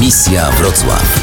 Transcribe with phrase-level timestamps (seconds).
[0.00, 1.20] Misja Wrocław.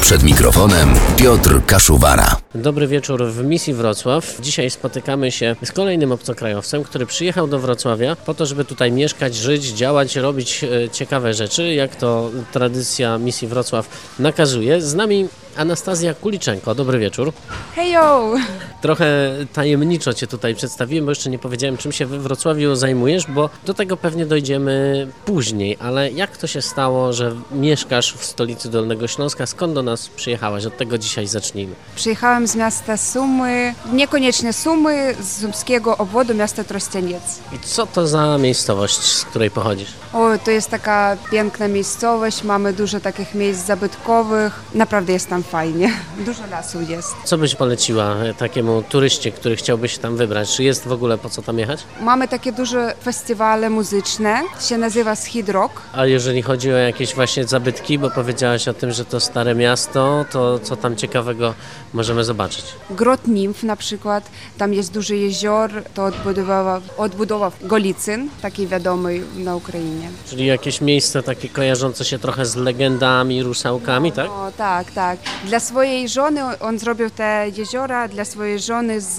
[0.00, 2.36] Przed mikrofonem Piotr Kaszuwara.
[2.54, 4.40] Dobry wieczór w misji Wrocław.
[4.40, 9.34] Dzisiaj spotykamy się z kolejnym obcokrajowcem, który przyjechał do Wrocławia po to, żeby tutaj mieszkać,
[9.34, 13.88] żyć, działać, robić e, ciekawe rzeczy, jak to tradycja misji Wrocław
[14.18, 14.80] nakazuje.
[14.80, 16.74] Z nami Anastazja Kuliczenko.
[16.74, 17.32] Dobry wieczór.
[17.74, 18.34] Hejo!
[18.80, 23.50] Trochę tajemniczo Cię tutaj przedstawiłem, bo jeszcze nie powiedziałem, czym się we Wrocławiu zajmujesz, bo
[23.66, 25.76] do tego pewnie dojdziemy później.
[25.80, 29.46] Ale jak to się stało, że mieszkasz w stolicy Dolnego Śląska?
[29.46, 30.66] Skąd do nas przyjechałaś?
[30.66, 31.74] Od tego dzisiaj zacznijmy.
[31.96, 37.22] Przyjechałam z miasta Sumy, niekoniecznie Sumy, z sumskiego obwodu miasta Trostianiec.
[37.52, 39.88] I co to za miejscowość, z której pochodzisz?
[40.12, 45.92] O, to jest taka piękna miejscowość, mamy dużo takich miejsc zabytkowych, naprawdę jest tam fajnie,
[46.26, 47.08] dużo lasów jest.
[47.24, 50.56] Co byś poleciła e, takiemu turyście, który chciałby się tam wybrać?
[50.56, 51.80] Czy jest w ogóle po co tam jechać?
[52.00, 55.82] Mamy takie duże festiwale muzyczne, się nazywa Skid Rock.
[55.92, 60.24] A jeżeli chodzi o jakieś właśnie zabytki, bo powiedziałaś o tym, że to stare miasto,
[60.30, 61.54] to co tam ciekawego
[61.92, 62.64] możemy zobaczyć?
[62.90, 69.56] Grot Nimf na przykład, tam jest duży jezior, to odbudował, odbudował Golicyn, taki wiadomy na
[69.56, 70.08] Ukrainie.
[70.30, 74.30] Czyli jakieś miejsce takie kojarzące się trochę z legendami, rusałkami, tak?
[74.30, 75.18] O, tak, tak.
[75.44, 79.18] Dla swojej żony on zrobił te jeziora dla swojej żony z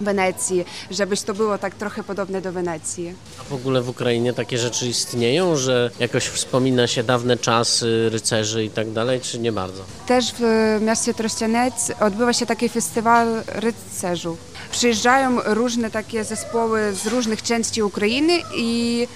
[0.00, 3.14] Wenecji, żebyś to było tak trochę podobne do Wenecji.
[3.40, 8.64] A w ogóle w Ukrainie takie rzeczy istnieją, że jakoś wspomina się dawne czasy rycerzy
[8.64, 9.82] i tak dalej, czy nie bardzo?
[10.06, 14.38] Też w mieście Trościanec odbywa się taki festiwal rycerzów.
[14.70, 19.08] Przyjeżdżają różne takie zespoły z różnych części Ukrainy i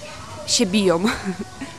[0.47, 1.03] się biją.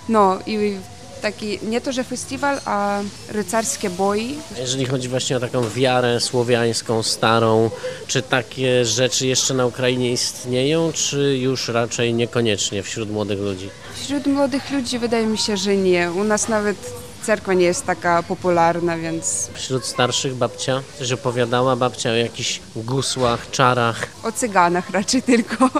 [0.09, 0.77] No i
[1.23, 4.35] taki nie to, że festiwal, a rycerskie boi.
[4.59, 7.71] Jeżeli chodzi właśnie o taką wiarę słowiańską, starą,
[8.07, 13.71] czy takie rzeczy jeszcze na Ukrainie istnieją, czy już raczej niekoniecznie wśród młodych ludzi?
[13.95, 16.13] Wśród młodych ludzi wydaje mi się, że nie.
[16.13, 16.77] U nas nawet
[17.23, 23.51] cerkwa nie jest taka popularna, więc Wśród starszych babcia coś opowiadała, babcia o jakichś gusłach,
[23.51, 25.71] czarach, o cyganach raczej tylko.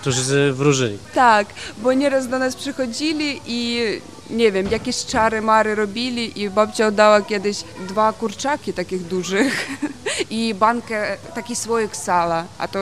[0.00, 0.98] którzy wróżyli.
[1.14, 1.46] Tak,
[1.78, 3.82] bo nieraz do nas przychodzili i
[4.30, 9.68] nie wiem, jakieś czary mary robili i babcia oddała kiedyś dwa kurczaki takich dużych
[10.30, 12.78] i bankę, taki słoik sala, a to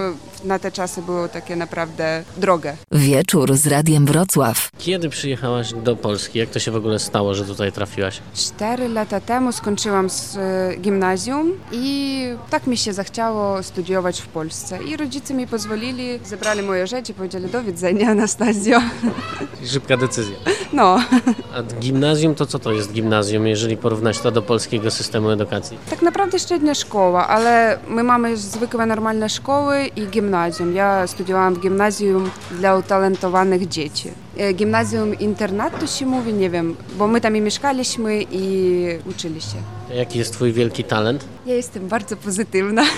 [0.47, 2.77] na te czasy było takie naprawdę drogie.
[2.93, 4.69] Wieczór z Radiem Wrocław.
[4.79, 6.39] Kiedy przyjechałaś do Polski?
[6.39, 8.21] Jak to się w ogóle stało, że tutaj trafiłaś?
[8.35, 12.17] Cztery lata temu skończyłam z e, gimnazjum i
[12.51, 14.83] tak mi się zachciało studiować w Polsce.
[14.85, 18.81] I rodzice mi pozwolili, zebrali moje rzeczy, powiedzieli do widzenia Anastazjo.
[19.67, 20.37] Szybka decyzja.
[20.73, 20.99] No,
[21.55, 25.79] A gimnazjum to co to jest gimnazjum, jeżeli porównać to do polskiego systemu edukacji?
[25.91, 30.36] tak naprawdę średnia szkoła, ale my mamy zwykłe normalne szkoły i gimnazjum.
[30.75, 34.11] Ja studiowałam w gimnazjum dla utalentowanych dzieci.
[34.37, 39.41] E, Gimnazjum internat to się mówi, nie wiem, bo my tam i mieszkaliśmy i uczyli
[39.41, 39.57] się.
[39.95, 41.25] Jaki jest twój wielki talent?
[41.47, 42.83] Ja jestem bardzo pozytywna.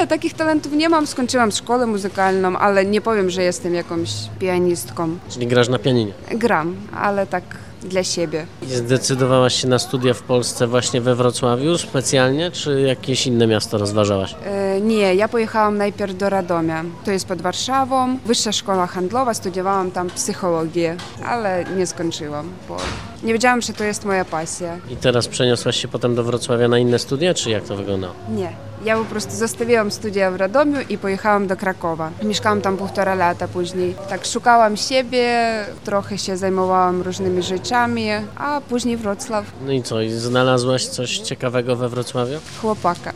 [0.00, 1.06] Nie, takich talentów nie mam.
[1.06, 5.18] Skończyłam szkołę muzykalną, ale nie powiem, że jestem jakąś pianistką.
[5.28, 6.12] Czyli grasz na pianinie.
[6.30, 7.42] Gram, ale tak
[7.82, 8.46] dla siebie.
[8.62, 14.34] Zdecydowałaś się na studia w Polsce właśnie we Wrocławiu specjalnie, czy jakieś inne miasto rozważałaś?
[14.44, 16.84] E, nie, ja pojechałam najpierw do Radomia.
[17.04, 18.18] To jest pod Warszawą.
[18.26, 22.76] Wyższa szkoła handlowa, studiowałam tam psychologię, ale nie skończyłam, bo
[23.22, 24.78] nie wiedziałam, że to jest moja pasja.
[24.90, 28.14] I teraz przeniosłaś się potem do Wrocławia na inne studia, czy jak to wyglądało?
[28.28, 28.65] Nie.
[28.86, 32.10] Ja po prostu zostawiłam studia w Radomiu i pojechałam do Krakowa.
[32.22, 33.94] Mieszkałam tam półtora lata później.
[34.08, 35.40] Tak szukałam siebie,
[35.84, 41.76] trochę się zajmowałam różnymi rzeczami, a później Wrocław, No i co, i znalazłaś coś ciekawego
[41.76, 42.38] we Wrocławiu?
[42.60, 43.12] chłopaka.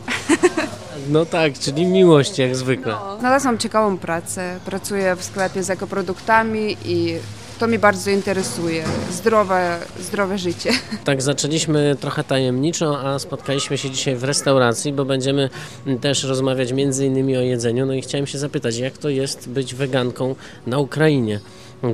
[1.09, 2.95] No tak, czyli miłość jak zwykle.
[3.19, 4.59] Znalazłam ciekawą pracę.
[4.65, 7.17] Pracuję w sklepie z ekoproduktami i
[7.61, 8.83] to mi bardzo interesuje.
[9.11, 10.71] Zdrowe, zdrowe życie.
[11.03, 15.49] Tak zaczęliśmy trochę tajemniczo, a spotkaliśmy się dzisiaj w restauracji, bo będziemy
[16.01, 17.85] też rozmawiać między innymi o jedzeniu.
[17.85, 20.35] No i chciałem się zapytać, jak to jest być weganką
[20.67, 21.39] na Ukrainie?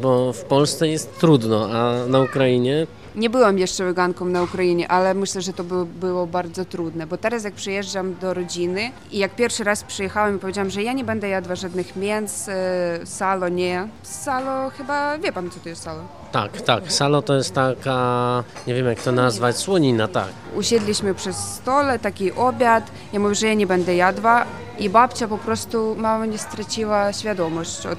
[0.02, 5.14] Bo w Polsce jest trudno, a na Ukrainie Nie byłam jeszcze weganką na Ukrainie, ale
[5.14, 9.36] myślę, że to by, było bardzo trudne, bo teraz jak przyjeżdżam do rodziny i jak
[9.36, 13.88] pierwszy raz przyjechałam i powiedziałam, że ja nie będę jadła żadnych mięs, e, salo nie.
[14.04, 16.02] Salo chyba, wie pan co to jest salo?
[16.31, 20.30] tak, tak, salo to jest taka, nie wiem jak to nazwać, słonina, tak.
[20.56, 22.92] Usiedliśmy przy stole, taki obiad.
[23.13, 24.46] Ja mówię, że ja nie będę jadła.
[24.79, 27.12] I babcia po prostu, mama nie straciła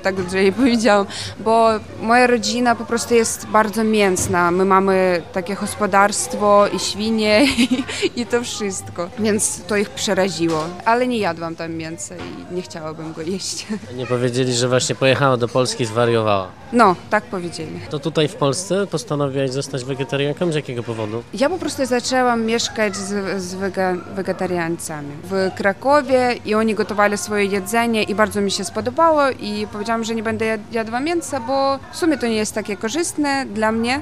[0.02, 1.06] tego, że jej powiedziałam,
[1.40, 1.68] bo
[2.02, 4.50] moja rodzina po prostu jest bardzo mięsna.
[4.50, 7.84] My mamy takie gospodarstwo i świnie i,
[8.20, 10.64] i to wszystko, więc to ich przeraziło.
[10.84, 13.66] Ale nie jadłam tam mięsa i nie chciałabym go jeść.
[13.96, 16.48] Nie powiedzieli, że właśnie pojechała do Polski i zwariowała.
[16.72, 17.80] No, tak powiedzieli.
[17.90, 20.52] To tutaj w Polsce postanowiłaś zostać wegetarianką?
[20.52, 21.22] Z jakiego powodu?
[21.34, 27.44] Ja po prostu zaczęłam mieszkać z, z wega, wegetariańcami w Krakowie i oni gotowali swoje
[27.44, 31.78] jedzenie i bardzo mi się spodobało i powiedziałam, że nie będę jad- jadła mięsa, bo
[31.92, 34.00] w sumie to nie jest takie korzystne dla mnie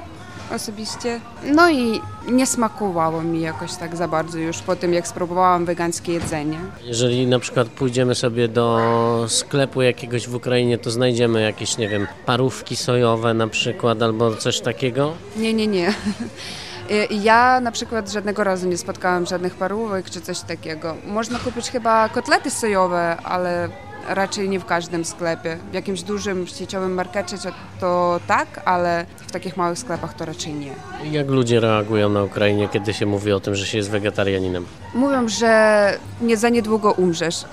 [0.55, 1.19] osobiście.
[1.55, 6.13] No i nie smakowało mi jakoś tak za bardzo już po tym, jak spróbowałam wegańskie
[6.13, 6.57] jedzenie.
[6.83, 12.07] Jeżeli na przykład pójdziemy sobie do sklepu jakiegoś w Ukrainie, to znajdziemy jakieś, nie wiem,
[12.25, 15.13] parówki sojowe na przykład albo coś takiego?
[15.37, 15.93] Nie, nie, nie.
[16.91, 20.95] Y, Ja na przykład żadnego razu nie spotkałam żadnych parówek czy coś takiego.
[21.07, 23.69] Można kupić chyba kotlety sojowe, ale
[24.07, 25.57] raczej nie w każdym sklepie.
[25.71, 30.53] W jakimś dużym sieciowym markecie to- to tak, ale w takich małych sklepach to raczej
[30.53, 30.71] nie.
[31.11, 34.65] Jak ludzie reagują na Ukrainie, kiedy się mówi o tym, że się jest wegetarianinem?
[34.93, 37.45] Mówią, że nie za niedługo umrzesz.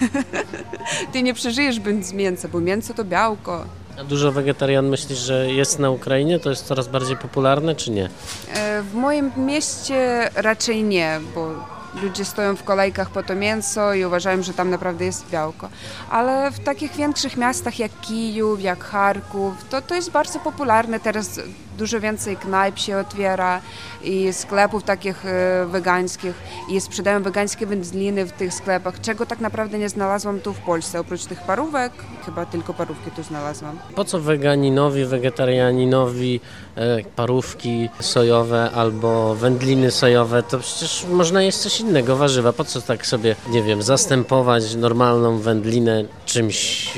[1.12, 3.64] Ty nie przeżyjesz bez mięsa, bo mięso to białko.
[4.00, 6.38] A dużo wegetarian myślisz, że jest na Ukrainie?
[6.40, 8.10] To jest coraz bardziej popularne, czy nie?
[8.54, 11.48] E, W moim mieście raczej nie, bo
[12.02, 15.68] ludzie stoją w kolejkach po to mięso i uważają, że tam naprawdę jest białko.
[16.10, 21.00] Ale w takich większych miastach jak Kijów, jak Charków, to, to jest bardzo popularne.
[21.00, 21.40] Teraz
[21.76, 23.60] dużo więcej knajp się otwiera
[24.04, 26.34] i sklepów takich e, wegańskich
[26.70, 31.00] i sprzedają wegańskie wędliny w tych sklepach, czego tak naprawdę nie znalazłam tu w Polsce.
[31.00, 31.92] Oprócz tych parówek,
[32.26, 33.78] chyba tylko parówki tu znalazłam.
[33.94, 36.40] Po co weganinowi, wegetarianinowi
[36.76, 40.42] e, parówki sojowe albo wędliny sojowe?
[40.42, 42.52] To przecież można jeść coś innego, warzywa.
[42.52, 46.90] Po co tak sobie, nie wiem, zastępować normalną wędlinę czymś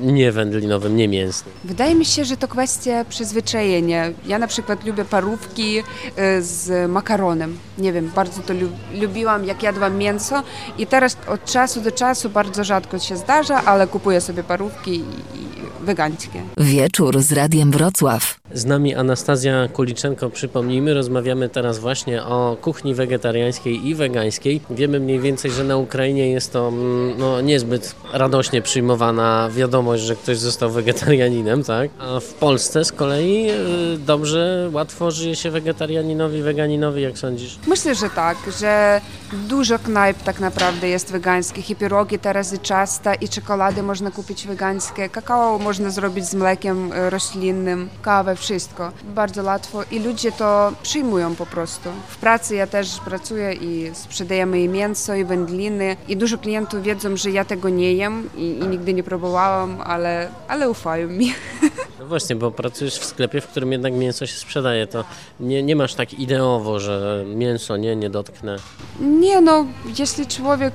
[0.00, 1.54] niewędlinowym, niemięsnym?
[1.64, 4.04] Wydaje mi się, że to kwestia przyzwyczajenia.
[4.26, 5.78] Ja na przykład lubię parówki
[6.16, 7.58] e, z makaronem.
[7.78, 10.42] Nie wiem, bardzo to lu- lubiłam, jak jadłam mięso
[10.78, 15.00] i teraz od czasu do czasu bardzo rzadko się zdarza, ale kupuję sobie parówki i,
[15.00, 15.46] i
[15.80, 16.42] wegańskie.
[16.56, 18.40] Wieczór z Radiem Wrocław.
[18.56, 24.60] Z nami Anastazja Kuliczenko, przypomnijmy, rozmawiamy teraz właśnie o kuchni wegetariańskiej i wegańskiej.
[24.70, 30.16] Wiemy mniej więcej, że na Ukrainie jest to mm, no, niezbyt radośnie przyjmowana wiadomość, że
[30.16, 31.90] ktoś został wegetarianinem, tak?
[31.98, 37.58] A w Polsce z kolei y, dobrze, łatwo żyje się wegetarianinowi, weganinowi, jak sądzisz?
[37.66, 39.00] Myślę, że tak, że
[39.48, 44.46] dużo knajp tak naprawdę jest wegańskich i pierogi teraz i ciasta i czekolady można kupić
[44.46, 48.92] wegańskie, kakao można zrobić z mlekiem e, roślinnym, kawę, wszystko.
[49.04, 51.90] Bardzo łatwo i ludzie to przyjmują po prostu.
[52.08, 57.16] W pracy ja też pracuję i sprzedajemy i mięso i wędliny i dużo klientów wiedzą,
[57.16, 61.32] że ja tego nie jem i, i nigdy nie próbowałam, ale, ale ufają mi.
[62.00, 65.04] No właśnie, bo pracujesz w sklepie, w którym jednak mięso się sprzedaje, to
[65.40, 68.56] nie, nie masz tak ideowo, że mięso nie, nie dotknę.
[69.00, 69.66] Nie no,
[69.98, 70.74] jeśli człowiek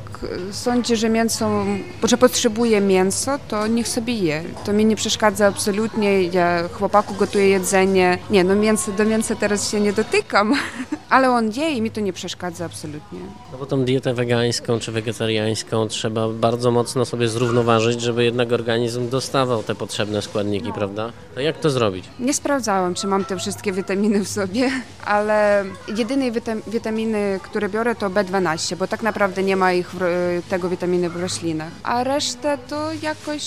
[0.50, 1.66] e, sądzi, że mięso,
[2.04, 4.44] że potrzebuje mięso, to niech sobie je.
[4.66, 6.24] To mi nie przeszkadza absolutnie.
[6.24, 8.18] Ja chłopaku gotuję jedzenie.
[8.30, 10.54] Nie no, mięso, do mięsa teraz się nie dotykam,
[11.10, 13.20] ale on je i mi to nie przeszkadza absolutnie.
[13.52, 19.10] No bo tą dietę wegańską czy wegetariańską trzeba bardzo mocno sobie zrównoważyć, żeby jednak organizm
[19.10, 21.11] dostawał te potrzebne składniki, prawda?
[21.36, 22.06] To jak to zrobić?
[22.20, 24.72] Nie sprawdzałam, czy mam te wszystkie witaminy w sobie,
[25.06, 25.66] ale
[25.98, 30.08] jedyne witam- witaminy, które biorę, to B12, bo tak naprawdę nie ma ich ro-
[30.50, 31.72] tego witaminy w roślinach.
[31.84, 33.44] A resztę to jakoś,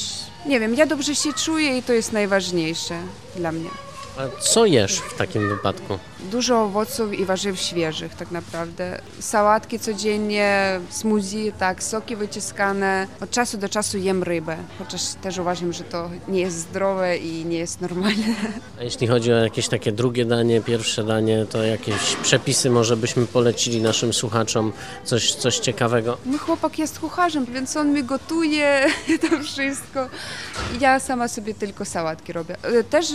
[0.46, 2.94] nie wiem, ja dobrze się czuję i to jest najważniejsze
[3.36, 3.70] dla mnie.
[4.18, 5.98] A co jesz w takim wypadku?
[6.30, 9.00] Dużo owoców i warzyw świeżych tak naprawdę.
[9.20, 13.06] Sałatki codziennie, smoothie, tak, soki wyciskane.
[13.20, 17.44] Od czasu do czasu jem rybę, chociaż też uważam, że to nie jest zdrowe i
[17.44, 18.34] nie jest normalne.
[18.80, 23.26] A jeśli chodzi o jakieś takie drugie danie, pierwsze danie, to jakieś przepisy może byśmy
[23.26, 24.72] polecili naszym słuchaczom,
[25.04, 26.18] coś, coś ciekawego?
[26.26, 28.86] Mój chłopak jest kucharzem, więc on mi gotuje
[29.30, 30.08] to wszystko.
[30.80, 32.56] Ja sama sobie tylko sałatki robię.
[32.90, 33.06] Też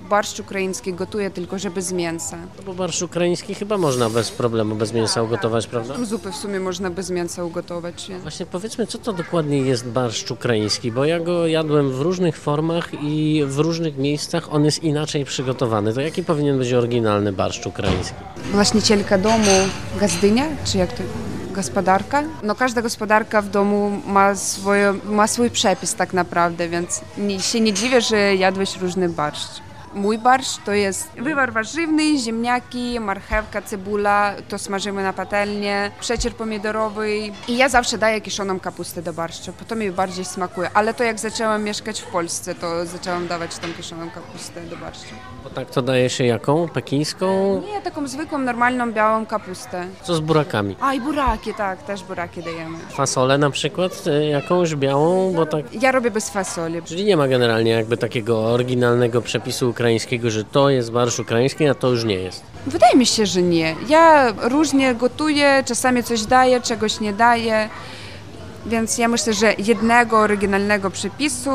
[0.00, 2.38] barszcz ukraiński gotuję, tylko że bez mięsa.
[2.58, 5.94] No bo barszcz ukraiński chyba można bez problemu, bez mięsa ugotować, prawda?
[6.04, 8.10] Zupy w sumie można bez mięsa ugotować.
[8.22, 12.88] Właśnie powiedzmy, co to dokładnie jest barszcz ukraiński, bo ja go jadłem w różnych formach
[13.02, 15.94] i w różnych miejscach on jest inaczej przygotowany.
[15.94, 18.14] To jaki powinien być oryginalny barszcz ukraiński?
[18.52, 19.52] Właścicielka domu,
[20.00, 21.02] gazdynia, czy jak to,
[21.52, 22.22] gospodarka?
[22.42, 27.60] No każda gospodarka w domu ma, swoje, ma swój przepis tak naprawdę, więc nie, się
[27.60, 29.60] nie dziwię, że jadłeś różny barszcz.
[29.94, 37.16] Mój barszcz to jest wywar warzywny, ziemniaki, marchewka, cebula, to smażymy na patelnię, przecier pomidorowy
[37.48, 40.70] i ja zawsze daję kiszoną kapustę do barszczu, bo to mi bardziej smakuje.
[40.74, 45.14] Ale to jak zaczęłam mieszkać w Polsce, to zaczęłam dawać tą kiszoną kapustę do barszczu.
[45.44, 46.68] Bo tak to daje się jaką?
[46.68, 47.60] Pekińską?
[47.72, 49.86] Nie, taką zwykłą, normalną, białą kapustę.
[50.02, 50.76] Co z burakami?
[50.80, 52.78] A i buraki, tak, też buraki dajemy.
[52.90, 54.06] Fasolę na przykład?
[54.06, 55.32] y, Jakąś białą?
[55.32, 55.82] Bo tak...
[55.82, 56.82] Ja robię bez fasoli.
[56.82, 61.74] Czyli nie ma generalnie jakby takiego oryginalnego przepisu ukraińskiego, że to jest barsz ukraiński, a
[61.74, 62.42] to już nie jest.
[62.66, 63.76] Wydaje mi się, że nie.
[63.88, 67.68] Ja różnie gotuję, czasami coś daję, czegoś nie daję,
[68.66, 71.50] więc ja myślę, że jednego oryginalnego przepisu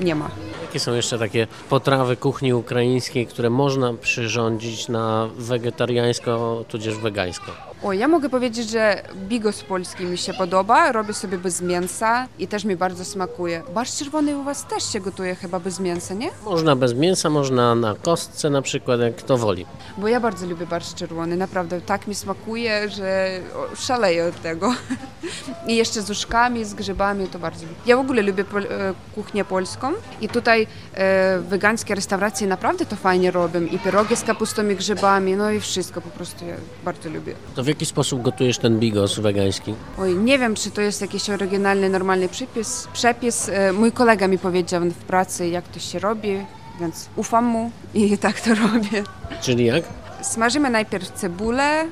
[0.00, 0.30] nie ma.
[0.62, 7.69] Jakie są jeszcze takie potrawy kuchni ukraińskiej, które można przyrządzić na wegetariańsko, tudzież wegańsko?
[7.82, 12.48] O, ja mogę powiedzieć, że bigos polski mi się podoba, robię sobie bez mięsa i
[12.48, 13.62] też mi bardzo smakuje.
[13.74, 16.30] Barszcz czerwony u Was też się gotuje chyba bez mięsa, nie?
[16.44, 19.66] Można bez mięsa, można na kostce na przykład, jak kto woli.
[19.98, 23.30] Bo ja bardzo lubię barszcz czerwony, naprawdę tak mi smakuje, że
[23.76, 24.74] szaleję od tego.
[25.68, 27.74] I jeszcze z uszkami, z grzybami, to bardzo lubię.
[27.86, 32.96] Ja w ogóle lubię pol- e, kuchnię polską i tutaj e, wegańskie restauracje naprawdę to
[32.96, 33.60] fajnie robią.
[33.62, 37.34] I pierogi z kapustą i grzybami, no i wszystko po prostu ja bardzo lubię.
[37.54, 39.74] To jaki sposób gotujesz ten bigos wegański?
[39.98, 42.88] Oj, nie wiem, czy to jest jakiś oryginalny, normalny przepis.
[42.92, 43.48] przepis.
[43.48, 46.46] E, Mój kolega mi powiedział w pracy, jak to się robi,
[46.80, 49.02] więc ufam mu i tak to robię.
[49.40, 49.84] Czyli jak?
[50.22, 51.84] Smażymy najpierw cebulę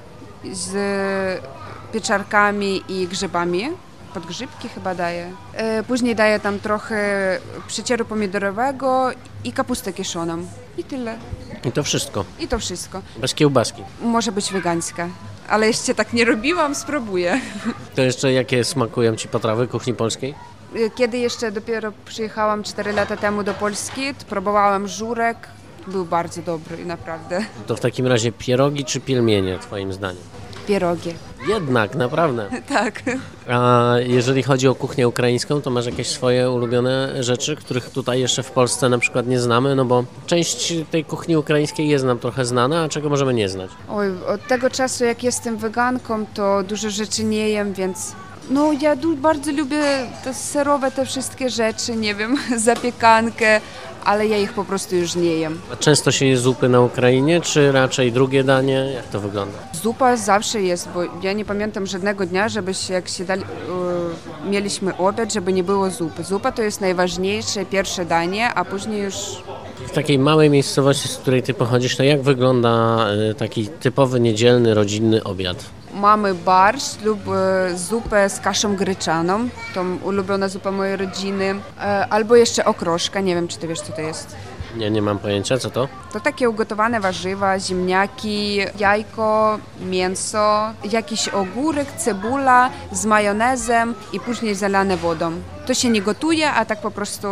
[0.52, 0.72] z
[1.92, 3.68] pieczarkami i grzybami.
[4.14, 5.32] Podgrzybki chyba daję.
[5.54, 9.10] E, Później daję tam trochę przecieru pomidorowego
[9.44, 10.46] i kapustę kiszoną.
[10.78, 11.18] I tyle.
[11.64, 12.24] I to wszystko.
[12.40, 13.02] I to wszystko.
[13.20, 13.82] Bez kiełbaski.
[14.02, 15.08] Może być wegańska.
[15.48, 17.40] Ale jeszcze tak nie robiłam, spróbuję.
[17.94, 20.34] To jeszcze jakie smakują Ci potrawy kuchni polskiej?
[20.94, 25.36] Kiedy jeszcze dopiero przyjechałam 4 lata temu do Polski, próbowałam żurek.
[25.86, 27.44] Był bardzo dobry, naprawdę.
[27.66, 30.22] To w takim razie pierogi czy pielmienie, Twoim zdaniem?
[30.68, 31.14] Pierogi.
[31.48, 32.48] Jednak, naprawdę.
[32.68, 33.02] Tak.
[33.48, 38.42] A jeżeli chodzi o kuchnię ukraińską, to masz jakieś swoje ulubione rzeczy, których tutaj jeszcze
[38.42, 39.74] w Polsce na przykład nie znamy?
[39.74, 43.70] No bo część tej kuchni ukraińskiej jest nam trochę znana, a czego możemy nie znać?
[43.88, 48.12] Oj, od tego czasu jak jestem weganką, to dużo rzeczy nie jem, więc
[48.50, 49.82] no ja bardzo lubię
[50.24, 53.60] te serowe te wszystkie rzeczy, nie wiem, zapiekankę,
[54.04, 55.60] ale ja ich po prostu już nie jem.
[55.72, 58.92] A często się je zupy na Ukrainie, czy raczej drugie danie?
[58.94, 59.58] Jak to wygląda?
[59.82, 64.48] Zupa zawsze jest, bo ja nie pamiętam żadnego dnia, żeby się, jak się dali, e,
[64.50, 66.24] mieliśmy obiad, żeby nie było zupy.
[66.24, 69.14] Zupa to jest najważniejsze pierwsze danie, a później już
[69.86, 74.74] W takiej małej miejscowości, z której Ty pochodzisz, to jak wygląda y, taki typowy niedzielny,
[74.74, 75.64] rodzinny obiad?
[75.94, 82.36] mamy barszcz lub e, zupę z kaszą gryczaną, to ulubiona zupa mojej rodziny, e, albo
[82.36, 84.36] jeszcze okroszka, nie wiem czy ty wiesz co to jest.
[84.76, 85.88] Nie, nie mam pojęcia, co to?
[86.12, 94.96] To takie ugotowane warzywa, ziemniaki, jajko, mięso, jakiś ogórek, cebula z majonezem i później zalane
[94.96, 95.32] wodą.
[95.66, 97.28] To się nie gotuje, a tak po prostu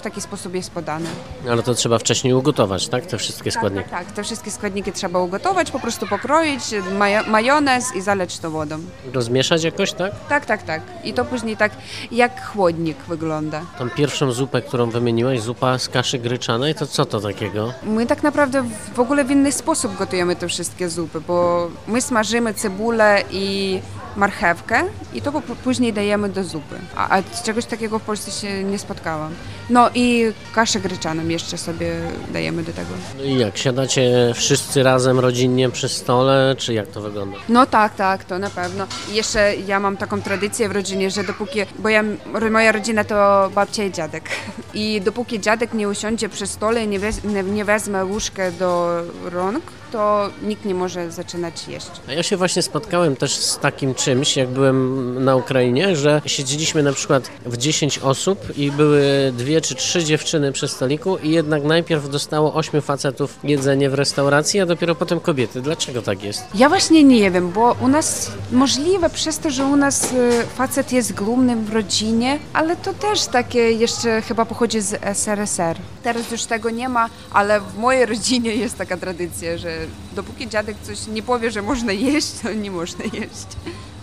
[0.00, 1.06] w taki sposób jest podane.
[1.50, 3.06] Ale to trzeba wcześniej ugotować, tak?
[3.06, 3.90] Te wszystkie składniki.
[3.90, 6.62] Tak, tak, te wszystkie składniki trzeba ugotować, po prostu pokroić,
[6.98, 8.78] majo- majonez i zaleć to wodą.
[9.12, 10.12] Rozmieszać jakoś, tak?
[10.28, 10.82] Tak, tak, tak.
[11.04, 11.72] I to później tak
[12.12, 13.62] jak chłodnik wygląda.
[13.78, 17.72] Tą pierwszą zupę, którą wymieniłaś, zupa z kaszy gryczanej, to co to takiego?
[17.82, 18.62] My tak naprawdę
[18.94, 23.80] w- ogóle w inny sposób gotujemy te wszystkie zupy, bo my smażymy cebulę i
[24.16, 24.82] marchewkę
[25.14, 25.32] i to
[25.64, 26.76] później dajemy do zupy.
[26.96, 29.34] A, a czegoś takiego w Polsce się nie spotkałam.
[29.70, 32.00] No i kaszę gryczaną jeszcze sobie
[32.32, 32.88] dajemy do tego.
[33.18, 37.36] No i jak, siadacie wszyscy razem rodzinnie przy stole, czy jak to wygląda?
[37.48, 38.86] No tak, tak, to na pewno.
[39.12, 42.04] I jeszcze ja mam taką tradycję w rodzinie, że dopóki, bo ja,
[42.50, 44.24] moja rodzina to babcia i dziadek.
[44.74, 49.00] I dopóki dziadek nie usiądzie przy stole i nie, wez, nie, nie wezmę łóżkę do
[49.24, 49.62] rąk,
[49.92, 51.90] to nikt nie może zaczynać jeść.
[52.08, 56.82] A ja się właśnie spotkałem też z takim czymś, jak byłem na Ukrainie, że siedzieliśmy
[56.82, 61.64] na przykład w 10 osób i były dwie czy trzy dziewczyny przy stoliku i jednak
[61.64, 65.60] najpierw dostało ośmiu facetów jedzenie w restauracji, a dopiero potem kobiety.
[65.60, 66.44] Dlaczego tak jest?
[66.54, 70.92] Ja właśnie nie wiem, bo u nas możliwe przez to, że u nas y, facet
[70.92, 75.76] jest głównym w rodzinie, ale to też takie jeszcze chyba pochodzi z SRSR.
[76.02, 79.78] Teraz już tego nie ma, ale w mojej rodzinie jest taka tradycja, że
[80.16, 83.46] dopóki dziadek coś nie powie, że można jeść, to nie można jeść.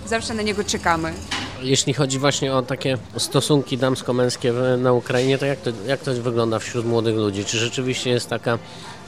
[0.06, 1.14] Zawsze na niego czekamy.
[1.62, 6.60] Jeśli chodzi właśnie o takie stosunki damsko-męskie na Ukrainie, to jak, to jak to wygląda
[6.60, 7.46] wśród młodych ludzi?
[7.46, 8.58] Czy rzeczywiście jest taka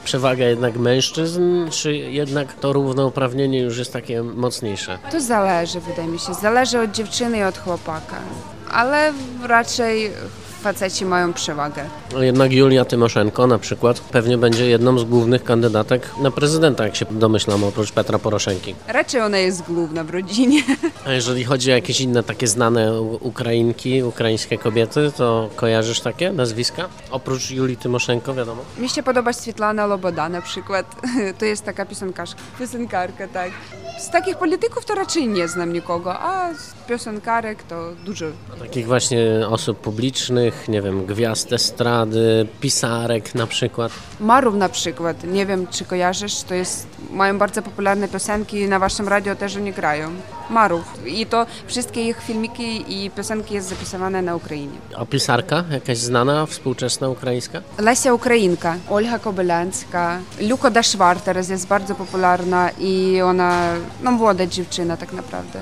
[0.04, 4.98] przewaga jednak mężczyzn, czy jednak to równouprawnienie już jest takie mocniejsze?
[5.12, 6.34] To zależy, wydaje mi się.
[6.34, 8.16] Zależy od dziewczyny i od chłopaka.
[8.70, 9.12] Ale
[9.46, 10.10] raczej
[10.60, 11.84] faceci mają przewagę.
[12.20, 17.06] Jednak Julia Tymoszenko na przykład pewnie będzie jedną z głównych kandydatek na prezydenta, jak się
[17.10, 18.74] domyślam, oprócz Petra Poroszenki.
[18.88, 20.62] Raczej ona jest główna w rodzinie.
[21.06, 26.88] A jeżeli chodzi o jakieś inne takie znane Ukrainki, ukraińskie kobiety, to kojarzysz takie nazwiska?
[27.10, 28.62] Oprócz Julii Tymoszenko, wiadomo.
[28.78, 30.86] Mi się podoba Swietlana Loboda na przykład.
[31.38, 32.34] To jest taka piosenkarka.
[32.58, 33.50] Piosenkarka, tak.
[34.00, 38.26] Z takich polityków to raczej nie znam nikogo, a z piosenkarek to dużo.
[38.58, 43.92] Takich właśnie osób publicznych, nie wiem, gwiazd estrady, pisarek na przykład.
[44.20, 49.08] Marów na przykład, nie wiem czy kojarzysz, to jest, mają bardzo popularne piosenki, na waszym
[49.08, 50.10] radio też oni grają.
[50.50, 50.84] Marów.
[51.06, 54.78] I to wszystkie ich filmiki i piosenki jest zapisywane na Ukrainie.
[54.96, 57.62] A pisarka jakaś znana, współczesna ukraińska?
[57.78, 64.96] Lesia Ukrainka, Olga Kobylańska, Luka Daszwar teraz jest bardzo popularna i ona, no młoda dziewczyna
[64.96, 65.60] tak naprawdę.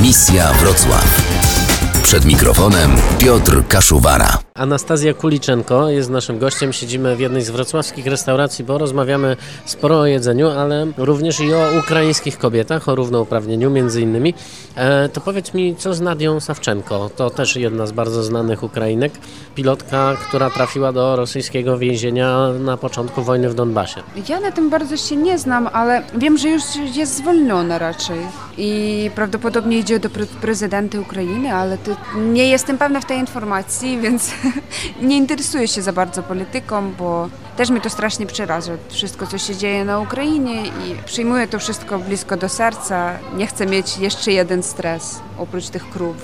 [0.00, 1.71] Misja Wrocław.
[2.02, 4.51] Przed mikrofonem Piotr Kaszuwara.
[4.62, 6.72] Anastazja Kuliczenko jest naszym gościem.
[6.72, 11.68] Siedzimy w jednej z wrocławskich restauracji, bo rozmawiamy sporo o jedzeniu, ale również i o
[11.78, 14.34] ukraińskich kobietach, o równouprawnieniu między innymi.
[14.74, 17.10] E, to powiedz mi, co z Nadią Sawczenko?
[17.16, 19.12] To też jedna z bardzo znanych Ukrainek,
[19.54, 24.02] pilotka, która trafiła do rosyjskiego więzienia na początku wojny w Donbasie.
[24.28, 26.62] Ja na tym bardzo się nie znam, ale wiem, że już
[26.94, 28.18] jest zwolniona raczej
[28.58, 31.78] i prawdopodobnie idzie do pre- prezydenta Ukrainy, ale
[32.16, 34.32] nie jestem pewna w tej informacji, więc
[35.08, 39.56] nie interesuję się za bardzo polityką, bo też mnie to strasznie przeraża, wszystko co się
[39.56, 43.18] dzieje na Ukrainie i przyjmuję to wszystko blisko do serca.
[43.36, 46.16] Nie chcę mieć jeszcze jeden stres oprócz tych krów.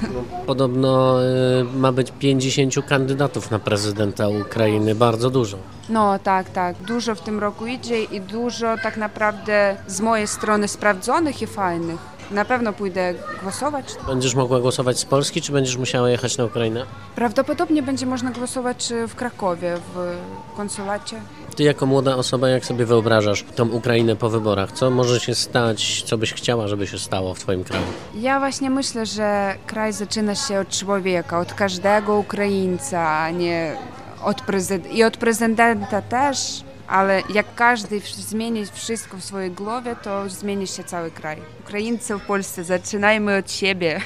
[0.46, 5.58] Podobno y, ma być 50 kandydatów na prezydenta Ukrainy, bardzo dużo.
[5.88, 6.76] No tak, tak.
[6.76, 12.15] Dużo w tym roku idzie i dużo tak naprawdę z mojej strony sprawdzonych i fajnych.
[12.30, 13.94] Na pewno pójdę głosować.
[14.06, 16.86] Będziesz mogła głosować z Polski, czy będziesz musiała jechać na Ukrainę?
[17.14, 20.16] Prawdopodobnie będzie można głosować e, w Krakowie, w
[20.56, 21.20] konsulacie.
[21.56, 24.72] Ty jako młoda osoba, jak sobie wyobrażasz tą Ukrainę po wyborach?
[24.72, 27.84] Co może się stać, co byś chciała, żeby się stało w twoim kraju?
[28.14, 33.76] Ja właśnie myślę, że kraj zaczyna się od człowieka, od każdego Ukraińca, a nie
[34.24, 34.88] od prezydenta.
[34.88, 40.84] I od prezydenta też, ale jak każdy zmieni wszystko w swojej głowie, to zmieni się
[40.84, 41.36] cały kraj.
[41.64, 44.00] Ukraińcy w Polsce, zaczynajmy od siebie.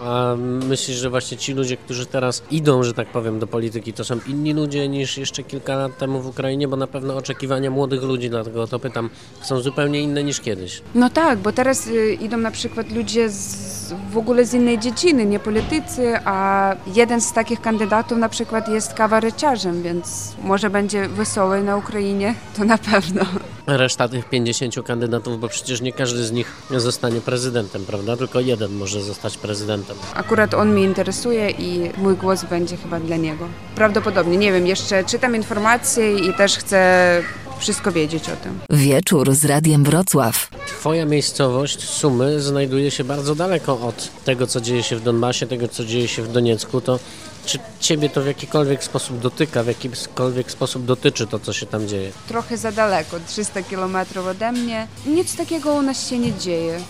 [0.00, 0.34] A
[0.68, 4.18] myślisz, że właśnie ci ludzie, którzy teraz idą, że tak powiem, do polityki, to są
[4.26, 6.68] inni ludzie niż jeszcze kilka lat temu w Ukrainie?
[6.68, 9.10] Bo na pewno oczekiwania młodych ludzi, dlatego to pytam,
[9.42, 10.82] są zupełnie inne niż kiedyś.
[10.94, 15.26] No tak, bo teraz y, idą na przykład ludzie z, w ogóle z innej dziedziny,
[15.26, 21.62] nie politycy, a jeden z takich kandydatów na przykład jest kawaryciarzem, więc może będzie wesoły
[21.62, 22.19] na Ukrainie,
[22.56, 23.22] to na pewno.
[23.66, 28.16] Reszta tych 50 kandydatów, bo przecież nie każdy z nich zostanie prezydentem, prawda?
[28.16, 29.96] Tylko jeden może zostać prezydentem.
[30.14, 33.48] Akurat on mnie interesuje i mój głos będzie chyba dla niego.
[33.74, 37.22] Prawdopodobnie, nie wiem, jeszcze czytam informacje i też chcę
[37.58, 38.58] wszystko wiedzieć o tym.
[38.70, 40.48] Wieczór z Radiem Wrocław.
[40.66, 45.68] Twoja miejscowość Sumy znajduje się bardzo daleko od tego, co dzieje się w Donbasie, tego,
[45.68, 46.80] co dzieje się w Doniecku.
[46.80, 46.98] To
[47.46, 51.88] czy ciebie to w jakikolwiek sposób dotyka, w jakikolwiek sposób dotyczy to, co się tam
[51.88, 52.12] dzieje?
[52.28, 54.86] Trochę za daleko, 300 kilometrów ode mnie.
[55.06, 56.80] Nic takiego u nas się nie dzieje.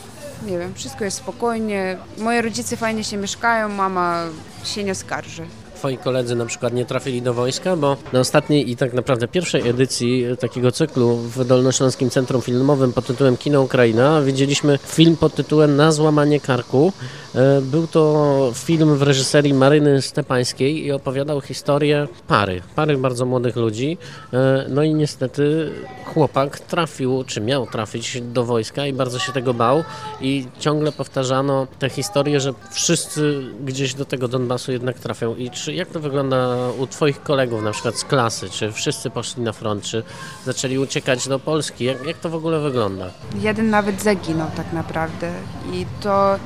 [0.46, 1.98] Nie wiem, wszystko jest spokojnie.
[2.18, 4.24] Moi rodzice fajnie się mieszkają, mama
[4.64, 5.46] się nie skarży.
[5.80, 9.68] Twoi koledzy na przykład nie trafili do wojska, bo na ostatniej i tak naprawdę pierwszej
[9.68, 15.76] edycji takiego cyklu w Dolnośląskim Centrum Filmowym pod tytułem Kino Ukraina widzieliśmy film pod tytułem
[15.76, 16.92] Na złamanie karku.
[17.34, 23.56] E, Był to film w reżyserii Maryny Stepańskiej i opowiadał historię pary, pary bardzo młodych
[23.56, 23.98] ludzi.
[24.32, 25.70] E, No i niestety
[26.04, 29.84] chłopak trafił, czy miał trafić do wojska i bardzo się tego bał
[30.20, 35.36] i ciągle powtarzano tę historię, że wszyscy gdzieś do tego Donbasu jednak trafią.
[35.36, 38.50] I czy jak to wygląda u Twoich kolegów na przykład z klasy?
[38.50, 40.02] Czy wszyscy poszli na front, czy
[40.44, 41.84] zaczęli uciekać do Polski?
[41.84, 43.10] Jak, jak to w ogóle wygląda?
[43.40, 45.32] Jeden nawet zaginął tak naprawdę
[45.72, 46.36] i to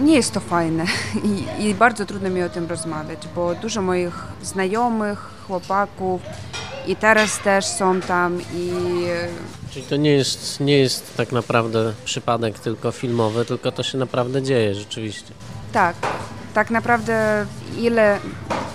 [0.00, 0.84] nie jest to fajne
[1.58, 6.22] I, i bardzo trudno mi o tym rozmawiać, bo dużo moich znajomych, chłopaków
[6.86, 8.72] i teraz też są tam i
[9.70, 14.42] Czyli to nie jest, nie jest tak naprawdę przypadek tylko filmowy, tylko to się naprawdę
[14.42, 15.32] dzieje rzeczywiście.
[15.72, 15.96] tak,
[16.54, 17.46] tak naprawdę
[17.78, 18.18] ile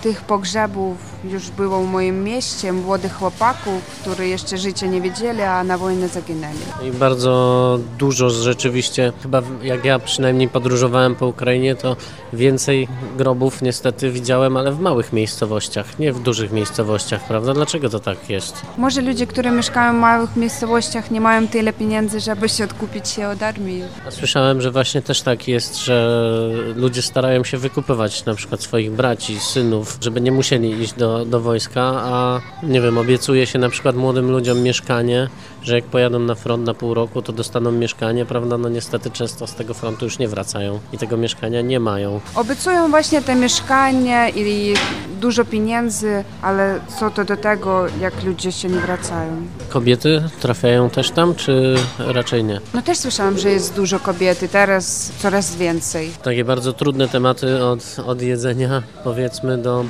[0.02, 5.64] tych pogrzebów już było w moim mieście, młodych chłopaków, którzy jeszcze życia nie wiedzieli, a
[5.64, 6.58] na wojnę zaginęli.
[6.84, 11.96] I bardzo dużo rzeczywiście, chyba jak ja przynajmniej podróżowałem po Ukrainie, to
[12.32, 17.54] więcej grobów niestety widziałem, ale w małych miejscowościach, nie w dużych miejscowościach, prawda?
[17.54, 18.62] Dlaczego to tak jest?
[18.78, 23.28] Może ludzie, którzy mieszkają w małych miejscowościach, nie mają tyle pieniędzy, żeby się odkupić się
[23.28, 23.82] od armii.
[24.06, 26.26] A Słyszałem, że właśnie też tak jest, że
[26.74, 31.40] ludzie starają się wykupywać na przykład swoich braci, synów, żeby nie musieli iść do, do
[31.40, 35.28] wojska, a nie wiem, obiecuje się na przykład młodym ludziom mieszkanie,
[35.62, 38.58] że jak pojadą na front na pół roku, to dostaną mieszkanie, prawda?
[38.58, 42.20] No niestety często z tego frontu już nie wracają i tego mieszkania nie mają.
[42.34, 44.74] Obiecują właśnie te mieszkania i
[45.20, 49.46] dużo pieniędzy, ale co to do tego, jak ludzie się nie wracają.
[49.68, 52.60] Kobiety trafiają też tam, czy raczej nie?
[52.74, 56.10] No też słyszałam, że jest dużo kobiety, teraz coraz więcej.
[56.22, 59.84] Takie bardzo trudne tematy od, od jedzenia, powiedzmy, do,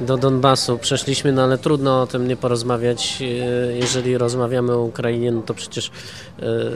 [0.00, 0.78] do Donbasu.
[0.78, 3.22] Przeszliśmy, no ale trudno o tym nie porozmawiać.
[3.22, 3.24] E,
[3.76, 5.90] Jeżeli rozmawiamy o Ukrainie, no to przecież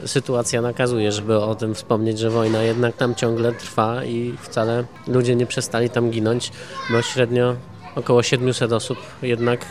[0.03, 4.83] e, sytuacja nakazuje, żeby o tym wspomnieć, że wojna jednak tam ciągle trwa i wcale
[5.07, 6.51] ludzie nie przestali tam ginąć,
[6.91, 7.55] bo średnio
[7.95, 9.65] około 700 osób jednak e,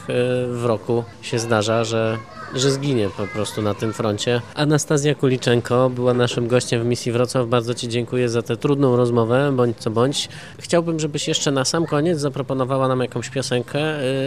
[0.47, 2.19] w roku się zdarza, że
[2.55, 4.41] że zginie po prostu na tym froncie.
[4.55, 7.49] Anastazja Kuliczenko była naszym gościem w misji Wrocław.
[7.49, 10.29] Bardzo Ci dziękuję za tę trudną rozmowę, bądź co bądź.
[10.59, 13.79] Chciałbym, żebyś jeszcze na sam koniec zaproponowała nam jakąś piosenkę,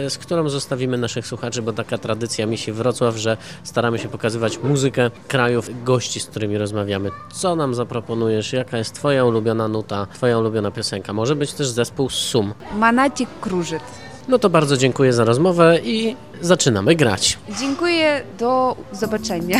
[0.06, 4.58] y, z którą zostawimy naszych słuchaczy, bo taka tradycja misji Wrocław, że staramy się pokazywać
[4.62, 7.10] muzykę krajów, gości, z którymi rozmawiamy.
[7.32, 8.52] Co nam zaproponujesz?
[8.52, 11.12] Jaka jest Twoja ulubiona nuta, Twoja ulubiona piosenka?
[11.12, 12.54] Może być też zespół Sum.
[12.78, 13.82] Manatik Krużyt.
[14.28, 17.38] No to bardzo dziękuję za rozmowę i zaczynamy grać.
[17.60, 19.58] Dziękuję, do zobaczenia.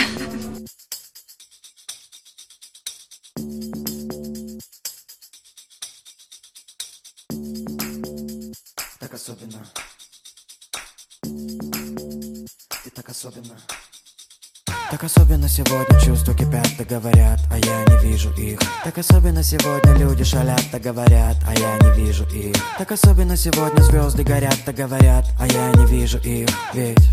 [15.04, 18.58] Так особенно сегодня чувства кипят, да говорят, а я не вижу их.
[18.84, 22.56] Так особенно сегодня люди шалят, да говорят, а я не вижу их.
[22.78, 26.48] Так особенно сегодня звезды горят, да говорят, а я не вижу их.
[26.72, 27.06] Ведь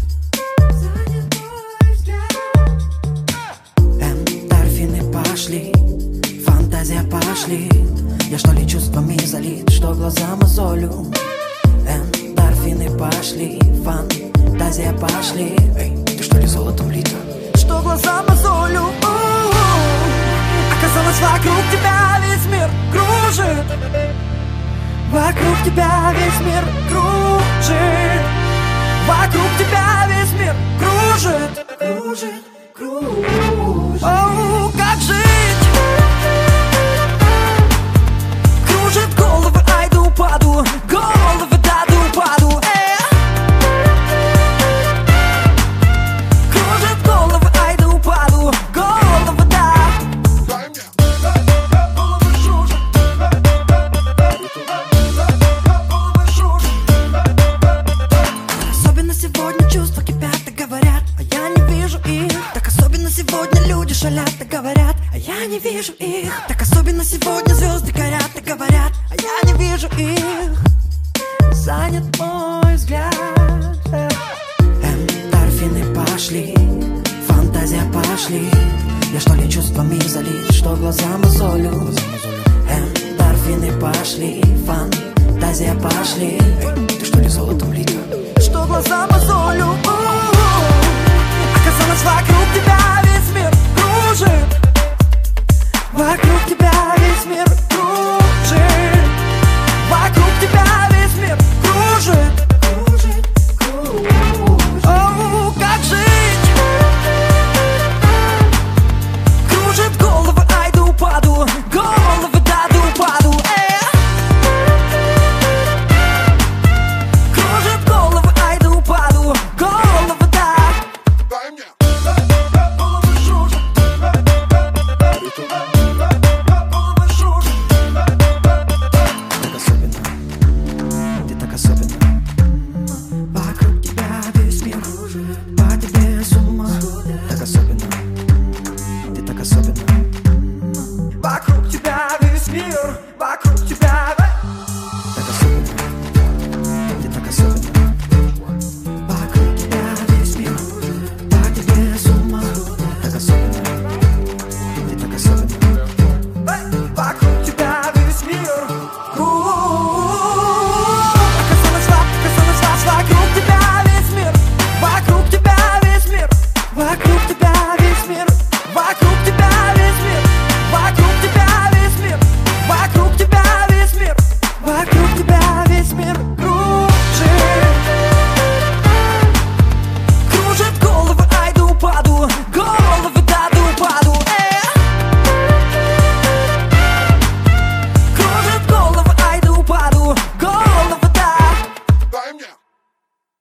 [4.00, 5.74] Эндорфины пошли,
[6.46, 7.70] фантазия пошли
[8.30, 11.08] Я что ли чувствами залит, что глаза мозолю
[11.86, 17.18] Эндорфины пошли, фантазия пошли Эй, ты что ли золотом лита?
[17.62, 18.86] Что глаза мозолю.
[20.74, 23.66] Оказалось вокруг тебя весь мир кружит.
[25.12, 28.24] Вокруг тебя весь мир кружит.
[29.08, 31.54] Вокруг тебя весь мир кружит.
[31.78, 32.44] Кружит,
[32.74, 34.51] кружит
[64.12, 66.32] шалят и говорят, а я не вижу их.
[66.48, 67.51] Так особенно сегодня